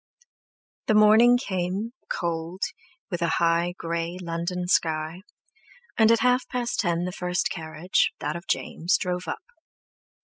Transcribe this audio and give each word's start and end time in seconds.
_The 0.87 0.95
morning 0.95 1.37
came, 1.37 1.91
cold, 2.09 2.63
with 3.11 3.21
a 3.21 3.33
high, 3.37 3.75
grey, 3.77 4.17
London 4.19 4.67
sky, 4.67 5.21
and 5.95 6.11
at 6.11 6.21
half 6.21 6.47
past 6.47 6.79
ten 6.79 7.05
the 7.05 7.11
first 7.11 7.51
carriage, 7.51 8.11
that 8.19 8.35
of 8.35 8.47
James, 8.47 8.97
drove 8.97 9.27
up. 9.27 9.43